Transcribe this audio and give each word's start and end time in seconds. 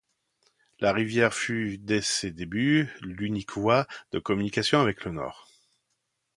La 0.79 0.93
rivière 0.93 1.31
fut 1.31 1.77
dès 1.77 2.01
ses 2.01 2.31
débuts 2.31 2.89
l’unique 3.01 3.51
voie 3.51 3.85
de 4.11 4.17
communication 4.17 4.81
avec 4.81 5.05
le 5.05 5.11
Nord. 5.11 5.47